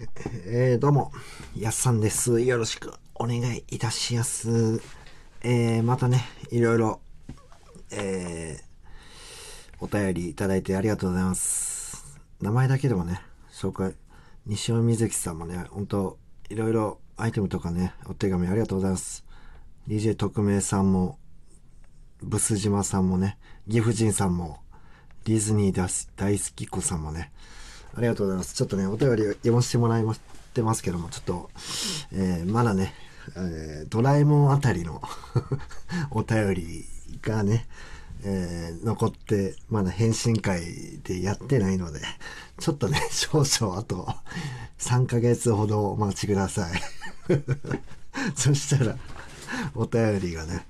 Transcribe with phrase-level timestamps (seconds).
[0.46, 1.12] えー、どうも、
[1.54, 2.40] やっさんです。
[2.40, 4.80] よろしくお願いいたします。
[5.42, 7.00] えー、またね、いろいろ、
[7.90, 12.18] えー、お便りいただいてありがとうございます。
[12.40, 13.20] 名前だけでもね、
[13.52, 13.94] 紹介、
[14.46, 19.26] 西尾瑞希さんもね、本当いろいろアイテムとかね、お手紙ありがとうございます。
[19.86, 21.18] DJ 特命さんも、
[22.22, 23.36] ブス島さんもね、
[23.68, 24.60] 岐阜人さんも、
[25.24, 27.30] ディズニー大好き子さんもね、
[27.96, 28.54] ありがとうございます。
[28.54, 30.18] ちょっとね、お便り読ませてもらいまっ
[30.54, 31.50] てますけども、ちょっと、
[32.12, 32.94] えーまだね、
[33.36, 35.02] えードラえもんあたりの
[36.10, 36.84] お便り
[37.22, 37.66] がね、
[38.22, 42.00] えー残って、まだ返信会でやってないので、
[42.58, 44.14] ちょっとね、 少々あと
[44.78, 46.80] 3ヶ月ほどお待ちください。
[48.36, 48.96] そしたら、
[49.74, 50.66] お便りがね、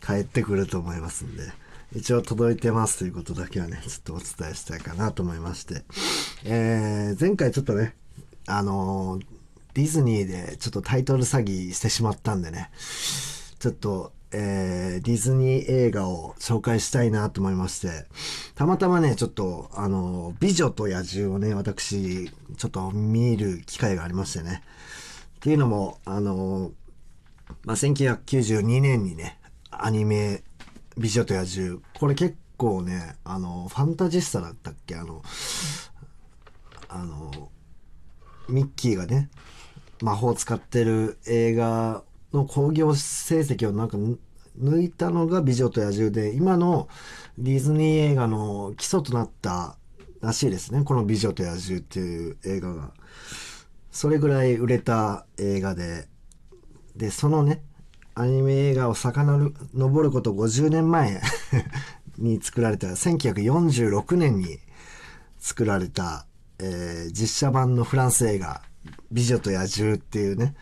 [0.00, 1.50] 返ってくると思いますんで、
[1.94, 5.84] 一応届いてますということだけはね、ちょっとお伝えしたいかなと思いまして、
[6.44, 7.96] えー前回ちょっとね、
[8.46, 9.26] あのー
[9.74, 12.70] ディズニーでちょっとタイトル詐欺してしまったんでね、
[13.58, 18.06] ちょっと、えーディズニー映画を紹介したいなと思いまして、
[18.54, 24.62] たまたまね、ちょっと、あのー美女と野獣をね、私、ちょっと見る機会がありましてね。
[25.36, 26.72] っていうのも、あのー
[27.64, 29.38] まあ、1992年にね、
[29.70, 30.42] アニメ、
[30.98, 31.80] 美女と野獣。
[31.98, 34.96] これ結構ね、あの、ファンタジスタだったっけ？
[34.96, 35.22] あの、
[36.88, 37.50] あの、
[38.48, 39.30] ミッキーがね、
[40.02, 43.96] 魔法を使ってる映画の興行成績をなんか
[44.60, 46.88] 抜いたのが美女と野獣で、今の
[47.38, 49.76] ディズニー映画の基礎となった
[50.20, 50.82] らしいですね。
[50.82, 52.92] この美女と野獣っていう映画が。
[53.90, 56.08] それぐらい売れた映画で、
[56.96, 57.62] で、そのね、
[58.18, 61.22] アニメ映画を遡ること50年前
[62.18, 64.58] に作られた、1946年に
[65.38, 66.26] 作られた、
[66.58, 68.62] えー実写版のフランス映画、
[69.12, 70.56] 美女と野獣っていうね、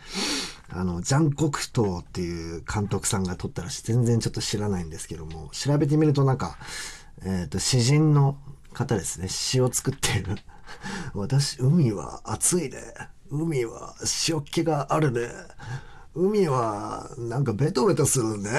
[0.69, 3.81] あの、ジャン・コクトーっていう監督さんが撮ったらし。
[3.81, 6.59] 全然ちょっと知らないんですけども、調べてみるとなんか、
[7.23, 8.37] えっ、と、詩人の
[8.73, 9.29] 方ですね。
[9.29, 10.37] 詩を作っている。
[11.15, 12.77] 私、海は暑いね。
[13.31, 13.95] 海は
[14.27, 15.29] 塩気があるね。
[16.17, 18.49] 海はなんかベトベトするね。
[18.49, 18.53] っ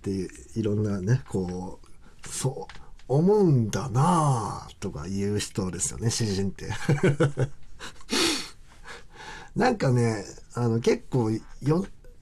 [0.00, 2.74] ていう、いろんなね、こう、そう、
[3.08, 6.68] 思うんだなぁとか言う人ですよね、詩人って。
[9.56, 10.24] なんかね、
[10.54, 11.40] あの結構よ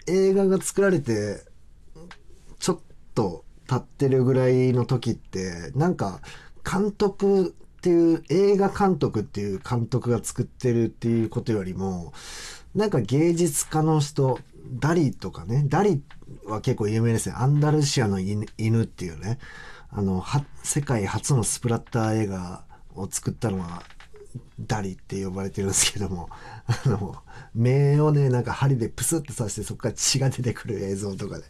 [0.07, 1.45] 映画が作られて
[2.59, 2.81] ちょっ
[3.15, 6.21] と経ってるぐらいの時ってなんか
[6.71, 12.13] 監督っていう映画監督っていう監督が作ってるっていうことよりも
[12.77, 14.39] なんか芸術家の人
[14.71, 16.03] ダリとかねダリ
[16.45, 19.39] は結構有名ですねアンダルシアの犬っていうね。
[19.89, 22.65] あのは世界初のスプラッター映画
[22.95, 23.83] を作ったのは
[24.61, 26.29] ダリって呼ばれてるんですけども、
[26.67, 27.17] あの、
[27.55, 31.45] 目をね、なんか針でプスって刺してそこから血が出てくる映像とかで、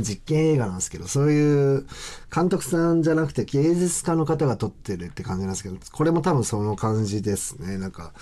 [0.00, 1.86] 実験映画なんですけど、そういう
[2.34, 7.78] 監督さんじゃなくて芸術家の方が撮ってるって感じなんですけど、これも多分その感じですね。
[7.78, 8.12] なんか、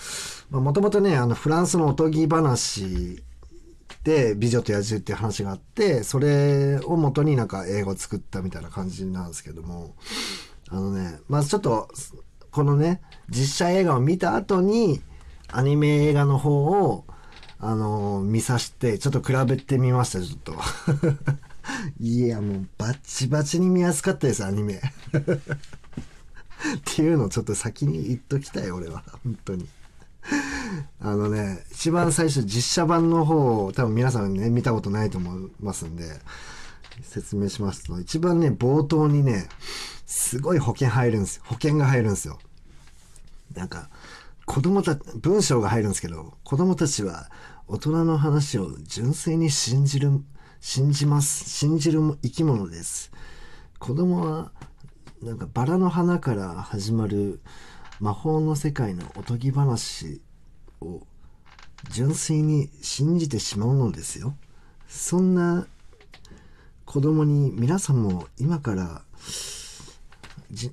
[0.50, 3.22] もともとね、あの、フランスのおとぎ話
[4.04, 9.96] で美女と野獣っていう話があって、それを元になんか映画を作ったみたいな感じなんですけども、
[10.68, 11.88] あのね、まずちょっと、
[12.56, 15.02] このね、実写映画を見た後に、
[15.52, 17.04] アニメ映画の方を、
[17.60, 20.54] あのー見さして、ちょっと比べてみました、ちょっと。
[22.00, 24.80] いや、もうバッチバチに見やすかったです、アニメ。
[24.80, 24.80] っ
[26.82, 29.04] ていうのをちょっと先に言っときたい、俺は。
[29.22, 29.68] 本当に。
[31.00, 36.04] あのね、一番最初実写版の方を多分皆さんね、見たことないと思いますんで、
[37.02, 39.46] 説明しますと、一番ね、冒頭にね、
[40.06, 41.42] すごい保険入るんです。
[41.44, 42.38] 保険が入るんですよ。
[43.56, 43.90] なんか、
[44.44, 47.30] 子供た文章が入るんですけど、子供たちは
[47.66, 50.22] 大人の話を純粋に信じる、
[50.60, 51.50] 信じます。
[51.50, 53.10] 信じる生き物です。
[53.78, 54.52] 子供は、
[55.22, 57.40] なんかバラの花から始まる
[57.98, 60.20] 魔法の世界のおとぎ話
[60.80, 61.00] を
[61.90, 64.36] 純粋に信じてしまうのですよ。
[64.86, 65.66] そんな
[66.84, 69.02] 子供に皆さんも今から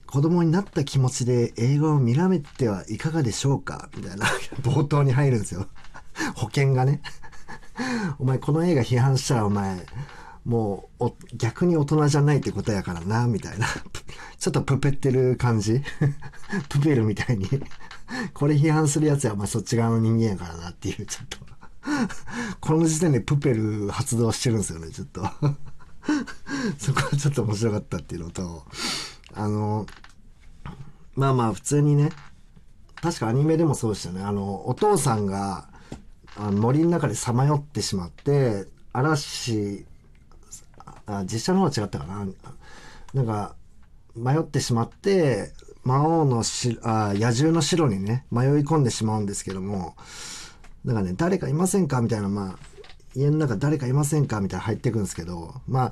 [0.05, 3.89] 子供になった気持ちで映画を見られてはいかがでしょうか？
[3.95, 4.25] みたいな
[4.61, 5.67] 冒頭に入るんですよ。
[6.35, 7.01] 保険がね。
[8.19, 9.85] お前この映画批判したらお前
[10.45, 13.67] もう逆に大人じゃないってことやからな、みたいな。
[14.37, 15.81] ちょっとプペってる感じ
[16.69, 17.47] プペルみたいに。
[18.33, 21.37] これ批判するやつはお前そっち側の人間やからなっていう、ちょっと。
[22.59, 25.21] この時点でプペル発動してるんですよね、ちょっと。
[26.77, 28.65] そこはちょっと面白かったっていうのと、
[29.35, 29.85] あの、
[31.15, 32.12] まあまあ普通にね、
[33.01, 34.24] 確かアニメでもそうでしたね。
[34.24, 35.68] あの、お父さんが、
[36.38, 39.85] あ森の中でさまよってしまって、嵐、
[41.06, 42.25] あ、実写の方は違ったかな。
[43.13, 43.56] なんか、
[44.15, 45.51] 迷ってしまって、
[45.83, 49.95] 魔王のし、あ、野獣の城にね、迷い込んでしまうんですけども、
[50.85, 52.01] なんかね、誰かいませんか？
[52.01, 52.59] みたいな、まあ、
[53.15, 54.39] 家の中誰かいませんか？
[54.39, 55.91] みたいな入ってくんですけど、ま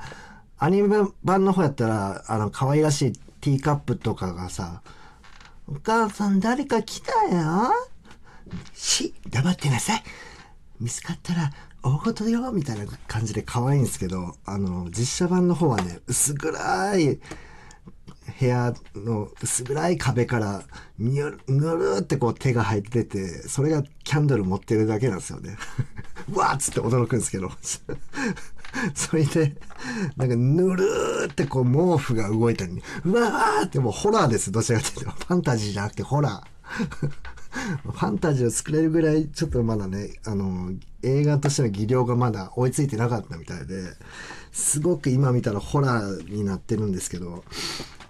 [0.57, 4.81] あ、アニメ版の方やったら、あの、可愛らしいティーカップとかがさ、
[5.67, 7.73] お母さん誰か来たよ
[8.73, 10.03] し、黙ってなさい
[10.79, 11.51] 見つかったら
[11.83, 17.19] 大事よみたいな感じで可愛いんですけど、あの、実写版の方はね、薄暗い
[18.39, 20.63] 部屋の薄暗い壁から
[20.99, 25.57] にゅるぬるってこう手が入ってて、それがキャンドル持ってるだけなんですよね。
[26.33, 27.51] わーっつって驚くんですけど。
[28.95, 29.56] それで、
[30.15, 34.51] なんかぬるーってこう毛布が動いたり、うわーってもうホラーです。
[34.51, 35.12] どちらかというと。
[35.12, 37.09] ファンタジーじゃなくてホラー。
[37.83, 40.71] ファンタジーを作れるぐらい、ちょっとまだね、あの、
[41.03, 43.83] 映画としての技量がまだ追いついてなかったみたいで、
[44.53, 47.44] すごく今見たらホラーになってるんですけど、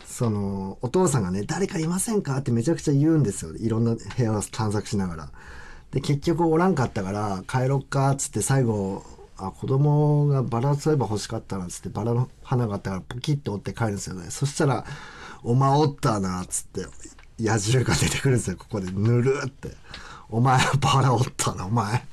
[0.06, 2.38] その、お父さんがね、誰かいませんか？
[2.38, 3.56] ってめちゃくちゃ言うんですよ。
[3.56, 5.31] いろんな部屋を探索しながら。
[5.92, 9.04] で、結局おらんかったから、帰ろっか、つって最後、
[9.48, 14.30] あ、子供がバラそういえば欲しかったな、つってバラの花があったからポキッと折って帰るんですよね。
[14.30, 14.86] そしたら、
[15.44, 16.82] お前おったな、つって、
[17.40, 18.92] 野獣が出てくるんですよ、ここで。
[18.92, 19.72] ぬるって。
[20.30, 22.06] お前、バラおったな、お前。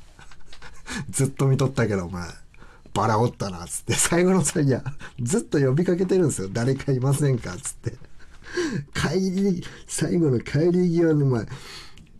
[1.10, 2.26] ずっと見とったけど、お前。
[2.94, 3.94] バラおったな、つって。
[3.94, 4.82] 最後のさ、いや、
[5.20, 6.48] ずっと呼びかけてるんですよ。
[6.50, 7.92] 誰かいませんか、つって。
[8.94, 11.46] 帰り、最後の帰り際の前、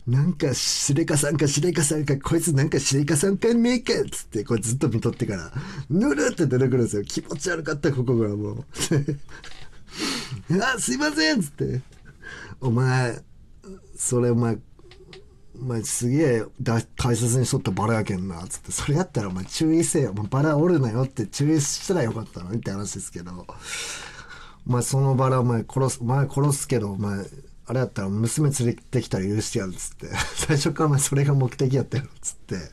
[0.09, 5.51] なんか、しれかさんかしれかさんか、こいつなんかしれかさんかねえかっつって、これずっと見とってから、
[5.89, 7.03] ぬるって出てくるんですよ。
[7.03, 8.65] 気持ち悪かった、ここがもう。
[10.63, 11.81] あ、すいませんっつって。
[12.59, 13.21] お前、
[13.95, 14.57] それお前、
[15.61, 18.71] お前すげえだ大切にしとったバラやけんな、つって。
[18.71, 20.11] それやったらお前注意せよ。
[20.11, 23.45] お前バラおるなよって注意したらよかったのにって話ですけど。
[24.67, 27.25] お前そのバラお前殺す、お前殺すけど、お前、
[27.69, 30.07] あれやったら娘連れてきたら許してやるっつって。
[30.35, 32.71] 最初からお前それが目的やったよ、つって。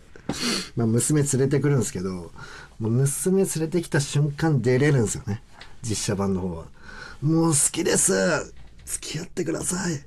[0.75, 2.33] まあ娘連れてくるんですけど、
[2.79, 5.43] もう娘連れてきた瞬間出れるんですよね。
[5.83, 6.65] 実写版の方は。
[7.21, 8.55] もう好きです
[8.87, 10.05] 付き合ってください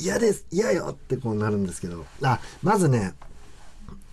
[0.00, 2.06] 嫌です嫌よってこうなるんですけど。
[2.22, 3.14] あ、まずね、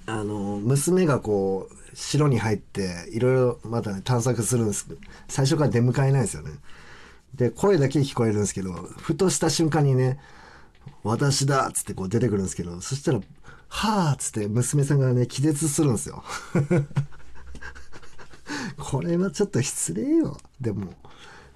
[0.08, 6.52] あの、娘がこう、城に入って、いろいろまたね、探索するんですけど、最初から出迎えないですよね。
[7.36, 10.20] で、声だけ聞こえるんですけど、ふとした瞬間にね、
[11.04, 13.20] 私だっつってこう出てくるんですけど、そしたら、
[13.68, 16.24] はぁっつって娘さんがね、気絶するんですよ。
[18.78, 20.38] これはちょっと失礼よ。
[20.62, 20.94] でも、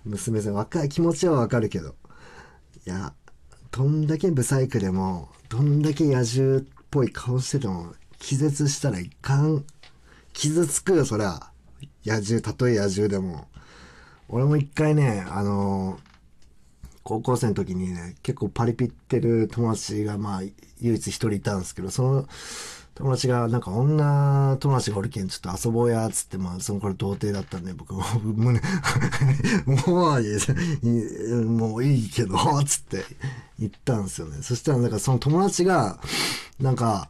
[0.04, 1.96] 娘さん若い気持ちはわかるけど。
[2.86, 3.14] いや、
[3.72, 9.64] どんだけブサイクでも、どんだけ野獣っぽい顔してても、気絶したらいかん。
[10.34, 11.52] 傷つくよ、そりゃ。
[12.06, 13.48] 野獣、たとえ野獣でも。
[14.30, 16.00] 俺も一回ね、あの
[17.04, 20.42] 高校生の時にね、結構パリピってる友達が、まあ、
[20.80, 22.26] 唯一一人いたんですけど、その
[22.94, 28.60] 友達が、なんか女友達がおるけん、ちょっと遊ぼうや、つって、まあ、その頃童貞だったんで、僕も、胸、
[29.66, 30.38] もうい
[30.84, 33.04] い、もういいけど、つって
[33.58, 34.44] 言ったんですよね。
[34.44, 36.00] そしたら、なんかその友達が、
[36.60, 37.10] なんか、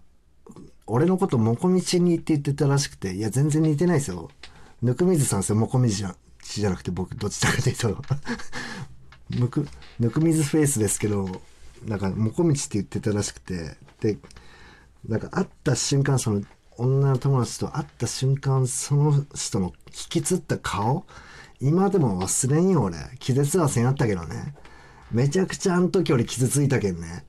[0.86, 4.30] 俺のこともこみちにって言ってたらしくて、いや、全然似てないですよ。
[4.82, 8.02] ぬくみずさんですよ、もこみちじゃんじゃなくて、僕、どちらかというと。
[9.30, 9.68] ぬく、
[10.00, 11.42] ぬくみずフェイスですけど、
[11.86, 14.18] なんか、もこみちって言ってたらしくて、で、
[15.08, 16.42] なんか会った瞬間、その
[16.78, 21.06] 女の友達と会った瞬間、その人の引きつった顔、
[21.62, 22.98] 今でも忘れんよ、俺。
[23.20, 24.56] 気絶はせんやったけどね。
[25.12, 27.26] めちゃくちゃあの時俺傷ついたけんね。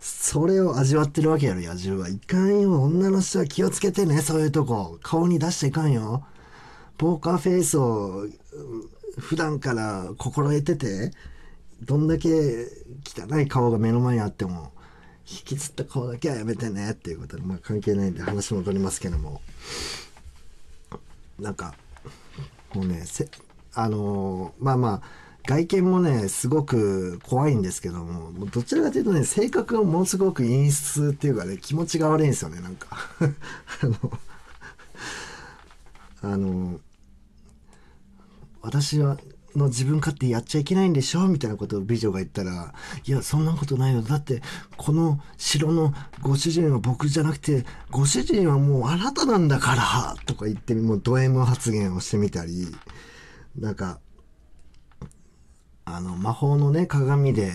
[0.00, 2.08] それを味わってるわけやろ、野獣は。
[2.08, 4.98] いかんよ、女の人は気をつけてね、そういうとこ。
[5.02, 6.24] 顔に出していかんよ。
[6.98, 8.26] ポーカーフェイスを
[9.18, 11.12] 普段から心得てて、
[11.82, 12.66] どんだけ
[13.06, 14.72] 汚い顔が目の前にあっても、
[15.30, 19.40] 引きつった顔だけはやめてねっていうことで、まあ関係ないんで話戻りますけども。
[21.38, 21.74] なんか、
[22.74, 23.28] もうね、せ、
[23.74, 25.02] あのーまあまあ、
[25.46, 32.88] 外見もね、すごく怖いんですけども、どちらかというとね、性格がものすごく陰湿っていうかね、気持ちが悪いんですよね、なんか。
[33.82, 34.18] あの、
[36.22, 36.80] あの、
[38.68, 39.16] 私は、
[39.56, 42.74] の自分勝手やっちゃいけないんでしょみたいなことを美女が言ったら、
[43.06, 44.02] いや、そんなことないよ。
[44.02, 44.42] だって、
[44.76, 52.66] この城のご主人は僕じゃなくて、ご主人はもうあなたなんだからとか言って、もうド M 発言をしてみたり、
[53.58, 54.00] なんか、
[55.86, 57.50] あの、魔法のね、鏡で、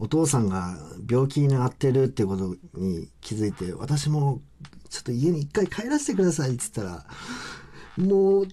[0.00, 0.76] お父さんが
[1.08, 4.40] 病気になってるってことに気づいて、私も
[4.88, 7.06] ちょっと家に一回帰らせてくださいって言ったら、
[8.04, 8.46] もう、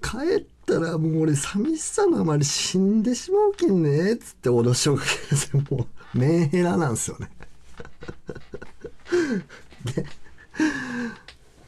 [0.00, 7.30] 帰ってたらもう俺寂しさのあまり死んでしまうけんねっ、つって脅しをかけて、もう、メンヘラなんですよね。
[9.94, 10.04] で、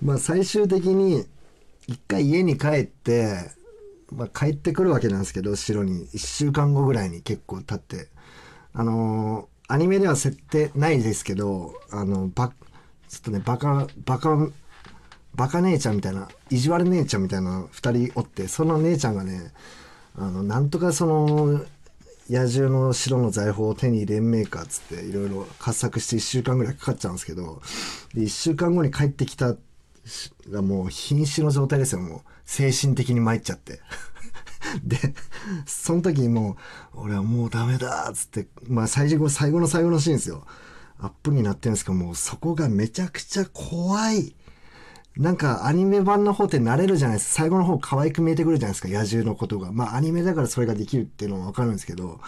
[0.03, 1.27] まあ最終的に、
[1.87, 3.51] 一回家に帰って、
[4.13, 6.09] まあ帰ってくるわけなんですけど、城に。
[6.13, 8.09] 一週間後ぐらいに結構経って。
[8.73, 12.49] あのーアニメでは設定ないですけど、あの、ば、
[13.09, 14.49] ちょっとね、バカ、バカ、
[15.41, 19.53] バカ姉ちゃんみたいな、意地悪姉ちゃんみたいな二人おって、その姉ちゃんがね、
[20.15, 21.65] あの、なんとかその、
[22.29, 27.63] 野獣の城の財宝を手に入れんめえかっつっていろいろ掘削して1週間ぐらいかかっちゃうんですけど、
[28.13, 29.57] で、1週間後に帰ってきた
[30.51, 32.21] がもう瀕死の状態ですよ、もう。
[32.45, 33.81] 精神的に参っちゃって。
[34.85, 34.99] で、
[35.65, 36.59] その時にも
[36.95, 40.45] う、俺はもうダメだっつって、まあ最後、最後の最後のシーンですよ。
[40.99, 44.35] アップになってるんですけど、もうそこがめちゃくちゃ怖い。
[45.17, 47.43] なんかアニメ版の方って慣れるじゃないですか。
[47.43, 49.73] 最後の方可愛く見えてくるじゃないですか、野獣のことが。
[49.73, 52.21] まあアニメだからそれができるっていうのはわかるんですけど、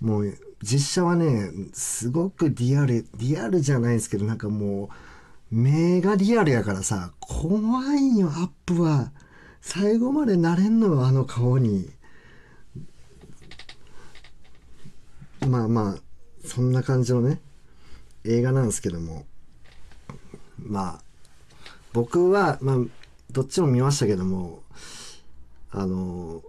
[0.00, 4.90] もう実写はね、すごくリアル、リアルじゃないですけど、なんかも
[5.50, 9.12] う、目がリアルやからさ、怖いよ、アップは。
[9.60, 11.90] 最後まで慣れんのよ、あの顔に。
[15.48, 17.40] まあまあ、そんな感じのね、
[18.24, 19.26] 映画なんですけども。
[20.58, 21.02] まあ、
[21.92, 22.76] 僕は、まあ、
[23.30, 24.62] どっちも見ましたけども、
[25.70, 26.42] あの、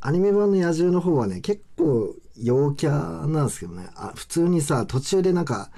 [0.00, 5.70] アニメ版の野獣の方はね、結構陽キャなんですけどね、あ普通にさ、途中でなんか、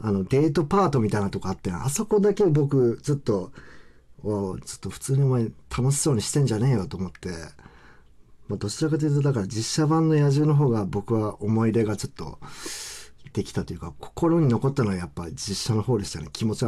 [0.00, 3.50] あの、デートパートみたいなとこあって、あそこだけ僕、ずっと、
[4.22, 5.44] ちょっと普通にお前
[5.76, 7.30] 楽しそうにしてんじゃねえよと思って、
[8.48, 12.38] まあ、どちらかというと、だから実写版の野獣の方が僕は思い入れがちょっと
[13.32, 16.28] できたというか、心に残ったのはやっぱ実写の方でしたね。
[16.32, 16.64] 気持ち